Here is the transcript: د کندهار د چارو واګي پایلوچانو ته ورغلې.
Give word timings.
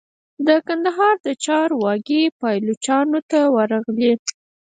د 0.47 0.49
کندهار 0.67 1.15
د 1.25 1.27
چارو 1.45 1.75
واګي 1.83 2.21
پایلوچانو 2.39 3.19
ته 3.29 3.39
ورغلې. 3.55 4.13